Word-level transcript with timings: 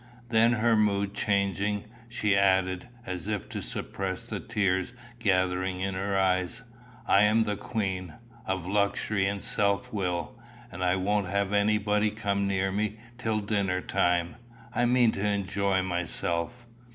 Then, 0.29 0.53
her 0.53 0.75
mood 0.75 1.13
changing, 1.13 1.83
she 2.09 2.35
added, 2.35 2.89
as 3.05 3.27
if 3.27 3.47
to 3.49 3.61
suppress 3.61 4.23
the 4.23 4.39
tears 4.39 4.93
gathering 5.19 5.79
in 5.79 5.93
her 5.93 6.17
eyes, 6.17 6.63
"I 7.05 7.21
am 7.25 7.43
the 7.43 7.55
queen 7.55 8.15
of 8.47 8.65
luxury 8.65 9.27
and 9.27 9.43
self 9.43 9.93
will 9.93 10.39
and 10.71 10.83
I 10.83 10.95
won't 10.95 11.27
have 11.27 11.53
anybody 11.53 12.09
come 12.09 12.47
near 12.47 12.71
me 12.71 12.97
till 13.19 13.41
dinner 13.41 13.79
time. 13.79 14.37
I 14.73 14.87
mean 14.87 15.11
to 15.11 15.23
enjoy 15.23 15.83
myself." 15.83 16.65